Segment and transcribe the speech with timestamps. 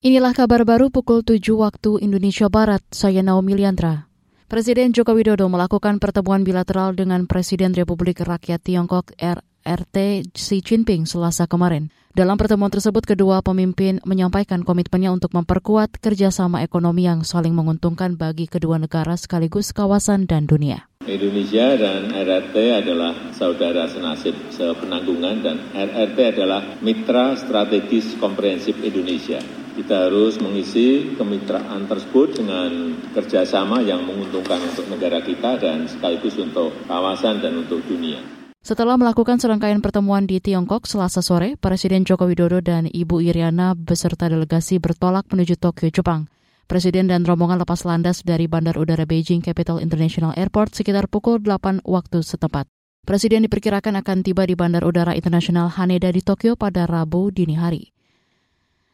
[0.00, 2.80] Inilah kabar baru pukul 7 waktu Indonesia Barat.
[2.88, 4.08] Saya Naomi Liandra.
[4.48, 11.44] Presiden Joko Widodo melakukan pertemuan bilateral dengan Presiden Republik Rakyat Tiongkok RRT Xi Jinping selasa
[11.44, 11.92] kemarin.
[12.16, 18.48] Dalam pertemuan tersebut, kedua pemimpin menyampaikan komitmennya untuk memperkuat kerjasama ekonomi yang saling menguntungkan bagi
[18.48, 20.88] kedua negara sekaligus kawasan dan dunia.
[21.04, 29.44] Indonesia dan RRT adalah saudara senasib sepenanggungan dan RRT adalah mitra strategis komprehensif Indonesia
[29.80, 36.76] kita harus mengisi kemitraan tersebut dengan kerjasama yang menguntungkan untuk negara kita dan sekaligus untuk
[36.84, 38.20] kawasan dan untuk dunia.
[38.60, 44.28] Setelah melakukan serangkaian pertemuan di Tiongkok selasa sore, Presiden Joko Widodo dan Ibu Iriana beserta
[44.28, 46.28] delegasi bertolak menuju Tokyo, Jepang.
[46.68, 51.80] Presiden dan rombongan lepas landas dari Bandar Udara Beijing Capital International Airport sekitar pukul 8
[51.88, 52.68] waktu setempat.
[53.00, 57.96] Presiden diperkirakan akan tiba di Bandar Udara Internasional Haneda di Tokyo pada Rabu dini hari.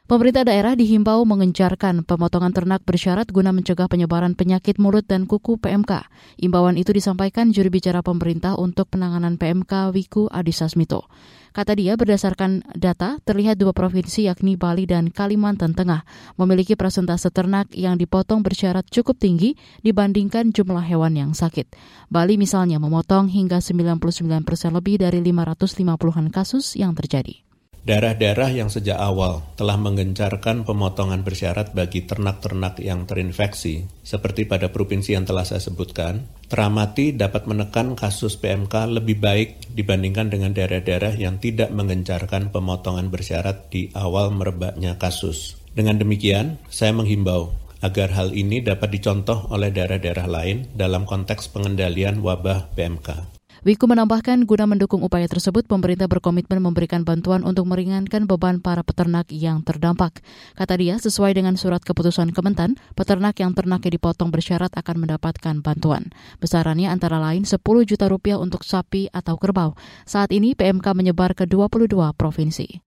[0.07, 6.07] Pemerintah daerah dihimbau mengencarkan pemotongan ternak bersyarat guna mencegah penyebaran penyakit mulut dan kuku PMK.
[6.39, 11.11] Imbauan itu disampaikan juri bicara pemerintah untuk penanganan PMK Wiku Adhisa Smito.
[11.51, 16.07] Kata dia, berdasarkan data, terlihat dua provinsi yakni Bali dan Kalimantan Tengah
[16.39, 21.75] memiliki persentase ternak yang dipotong bersyarat cukup tinggi dibandingkan jumlah hewan yang sakit.
[22.15, 23.99] Bali misalnya memotong hingga 99
[24.47, 27.46] persen lebih dari 550-an kasus yang terjadi.
[27.87, 35.15] Daerah-daerah yang sejak awal telah menggencarkan pemotongan bersyarat bagi ternak-ternak yang terinfeksi, seperti pada provinsi
[35.15, 41.39] yang telah saya sebutkan, teramati dapat menekan kasus PMK lebih baik dibandingkan dengan daerah-daerah yang
[41.39, 45.55] tidak menggencarkan pemotongan bersyarat di awal merebaknya kasus.
[45.71, 47.55] Dengan demikian, saya menghimbau
[47.87, 53.36] agar hal ini dapat dicontoh oleh daerah-daerah lain dalam konteks pengendalian wabah PMK.
[53.67, 59.27] Wiku menambahkan guna mendukung upaya tersebut, pemerintah berkomitmen memberikan bantuan untuk meringankan beban para peternak
[59.35, 60.23] yang terdampak.
[60.55, 66.15] Kata dia, sesuai dengan surat keputusan Kementan, peternak yang ternaknya dipotong bersyarat akan mendapatkan bantuan.
[66.39, 69.75] Besarannya antara lain 10 juta rupiah untuk sapi atau kerbau.
[70.07, 72.86] Saat ini PMK menyebar ke 22 provinsi.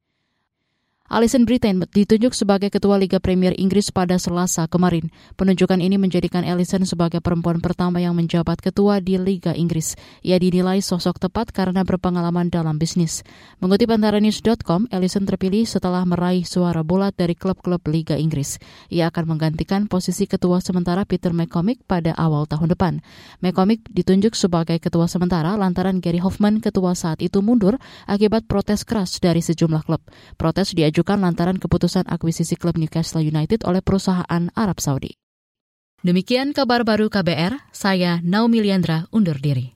[1.10, 5.10] Alison Britain ditunjuk sebagai Ketua Liga Premier Inggris pada Selasa kemarin.
[5.42, 9.98] Penunjukan ini menjadikan Alison sebagai perempuan pertama yang menjabat ketua di Liga Inggris.
[10.22, 13.26] Ia dinilai sosok tepat karena berpengalaman dalam bisnis.
[13.58, 18.62] Mengutip antara news.com, Alison terpilih setelah meraih suara bulat dari klub-klub Liga Inggris.
[18.94, 22.94] Ia akan menggantikan posisi ketua sementara Peter McCormick pada awal tahun depan.
[23.42, 29.18] McCormick ditunjuk sebagai ketua sementara lantaran Gary Hoffman ketua saat itu mundur akibat protes keras
[29.18, 30.06] dari sejumlah klub.
[30.38, 35.16] Protes diajukan diajukan lantaran keputusan akuisisi klub Newcastle United oleh perusahaan Arab Saudi.
[36.04, 39.72] Demikian kabar baru KBR, saya Naomi Liandra undur diri.